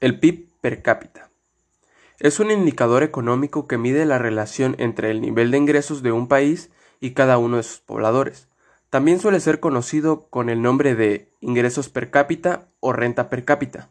[0.00, 1.28] El PIB per cápita.
[2.18, 6.26] Es un indicador económico que mide la relación entre el nivel de ingresos de un
[6.26, 8.48] país y cada uno de sus pobladores.
[8.88, 13.90] También suele ser conocido con el nombre de ingresos per cápita o renta per cápita.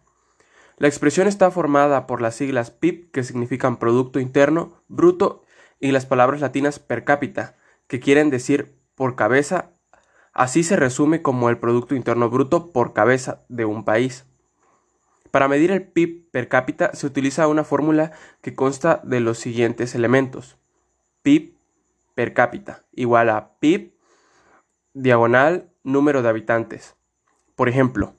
[0.78, 5.44] La expresión está formada por las siglas PIB, que significan Producto Interno Bruto,
[5.80, 7.56] y las palabras latinas per cápita,
[7.86, 9.74] que quieren decir por cabeza.
[10.34, 14.26] Así se resume como el Producto Interno Bruto por cabeza de un país.
[15.32, 19.96] Para medir el PIB per cápita se utiliza una fórmula que consta de los siguientes
[19.96, 20.58] elementos.
[21.22, 21.56] PIB
[22.16, 23.94] per cápita igual a PIB
[24.94, 26.96] diagonal número de habitantes.
[27.56, 28.16] Por ejemplo,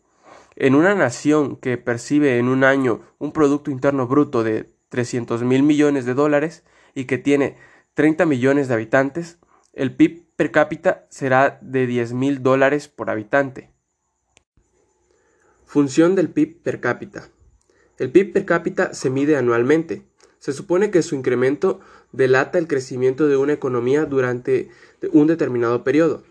[0.57, 5.63] en una nación que percibe en un año un Producto Interno Bruto de 300 mil
[5.63, 6.65] millones de dólares
[6.95, 7.57] y que tiene
[7.95, 9.39] 30 millones de habitantes,
[9.73, 13.71] el PIB per cápita será de 10 mil dólares por habitante.
[15.71, 17.29] Función del PIB per cápita.
[17.97, 20.03] El PIB per cápita se mide anualmente.
[20.41, 21.79] Se supone que su incremento
[22.11, 24.69] delata el crecimiento de una economía durante
[25.13, 26.25] un determinado periodo.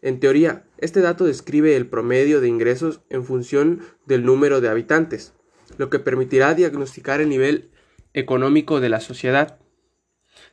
[0.00, 5.34] En teoría, este dato describe el promedio de ingresos en función del número de habitantes,
[5.76, 7.68] lo que permitirá diagnosticar el nivel
[8.14, 9.58] económico de la sociedad.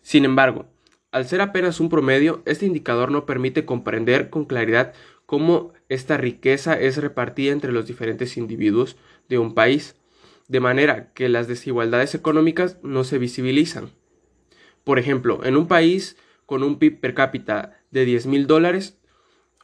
[0.02, 0.66] Sin embargo,
[1.16, 4.92] al ser apenas un promedio, este indicador no permite comprender con claridad
[5.26, 8.96] cómo esta riqueza es repartida entre los diferentes individuos
[9.30, 9.96] de un país,
[10.48, 13.92] de manera que las desigualdades económicas no se visibilizan.
[14.84, 18.98] Por ejemplo, en un país con un PIB per cápita de 10 mil dólares,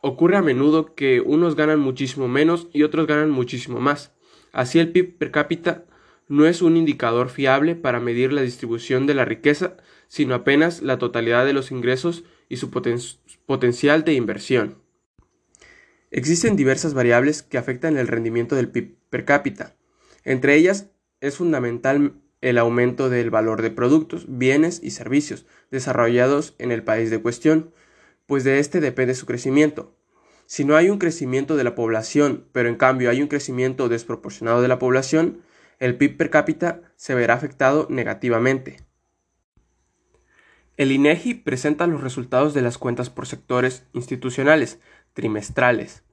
[0.01, 4.13] ocurre a menudo que unos ganan muchísimo menos y otros ganan muchísimo más.
[4.51, 5.85] Así el PIB per cápita
[6.27, 10.97] no es un indicador fiable para medir la distribución de la riqueza, sino apenas la
[10.97, 12.71] totalidad de los ingresos y su
[13.45, 14.80] potencial de inversión.
[16.11, 19.75] Existen diversas variables que afectan el rendimiento del PIB per cápita.
[20.25, 26.71] Entre ellas es fundamental el aumento del valor de productos, bienes y servicios desarrollados en
[26.71, 27.71] el país de cuestión,
[28.25, 29.95] pues de este depende su crecimiento.
[30.47, 34.61] Si no hay un crecimiento de la población, pero en cambio hay un crecimiento desproporcionado
[34.61, 35.43] de la población,
[35.79, 38.79] el PIB per cápita se verá afectado negativamente.
[40.75, 44.79] El INEGI presenta los resultados de las cuentas por sectores institucionales,
[45.13, 46.03] trimestrales.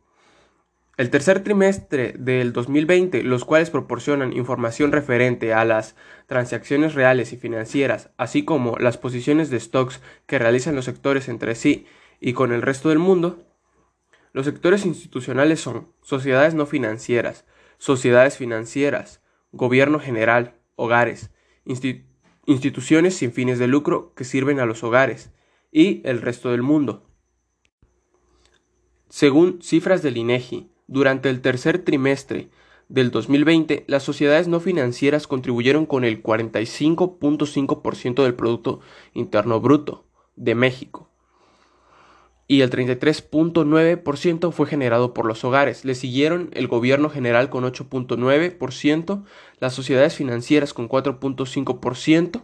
[0.99, 5.95] El tercer trimestre del 2020, los cuales proporcionan información referente a las
[6.27, 11.55] transacciones reales y financieras, así como las posiciones de stocks que realizan los sectores entre
[11.55, 11.87] sí
[12.21, 13.45] y con el resto del mundo,
[14.33, 17.45] los sectores institucionales son sociedades no financieras,
[17.79, 19.23] sociedades financieras,
[19.53, 21.31] gobierno general, hogares,
[22.45, 25.31] instituciones sin fines de lucro que sirven a los hogares
[25.71, 27.08] y el resto del mundo.
[29.09, 32.51] Según cifras del INEGI, durante el tercer trimestre
[32.89, 38.81] del 2020, las sociedades no financieras contribuyeron con el 45.5% del Producto
[39.15, 40.05] Interno Bruto
[40.37, 41.09] de México
[42.51, 45.85] y el 33.9% fue generado por los hogares.
[45.85, 49.25] Le siguieron el gobierno general con 8.9%,
[49.61, 52.43] las sociedades financieras con 4.5%.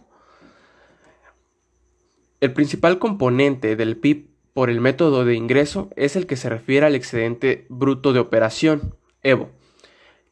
[2.39, 6.85] El principal componente del PIB por el método de ingreso es el que se refiere
[6.85, 9.49] al excedente bruto de operación, EVO,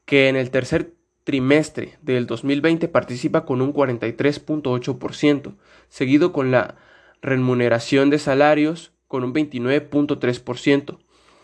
[0.05, 0.93] que en el tercer
[1.25, 5.57] trimestre del 2020 participa con un 43.8%,
[5.89, 6.77] seguido con la
[7.21, 10.99] remuneración de salarios con un 29.3%,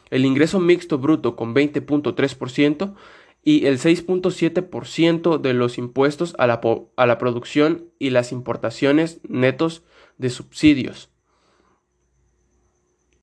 [0.10, 2.96] el ingreso mixto bruto con 20.3%
[3.44, 6.62] y el 6.7% de los impuestos a la,
[6.96, 9.84] a la producción y las importaciones netos
[10.18, 11.10] de subsidios.